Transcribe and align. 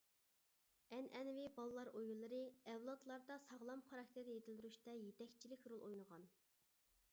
ئەنئەنىۋى 0.95 1.43
بالىلار 1.57 1.91
ئويۇنلىرى 1.99 2.39
ئەۋلادلاردا 2.71 3.37
ساغلام 3.45 3.85
خاراكتېر 3.91 4.33
يېتىلدۈرۈشتە 4.35 4.99
يېتەكچىلىك 5.03 5.71
رول 5.75 5.89
ئوينىغان. 5.91 6.29